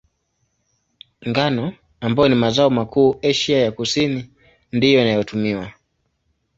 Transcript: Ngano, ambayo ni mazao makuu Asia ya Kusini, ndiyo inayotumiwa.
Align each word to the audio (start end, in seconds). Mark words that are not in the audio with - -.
Ngano, 1.29 1.73
ambayo 2.01 2.29
ni 2.29 2.35
mazao 2.35 2.69
makuu 2.69 3.15
Asia 3.23 3.57
ya 3.57 3.71
Kusini, 3.71 4.29
ndiyo 4.71 5.01
inayotumiwa. 5.01 5.73